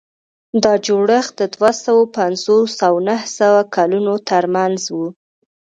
دا 0.63 0.73
جوړښت 0.85 1.31
د 1.39 1.41
دوه 1.55 1.71
سوه 1.83 2.03
پنځوس 2.17 2.73
او 2.87 2.95
نهه 3.07 3.27
سوه 3.39 3.61
کلونو 3.75 4.13
ترمنځ 4.29 4.81
و. 4.95 4.97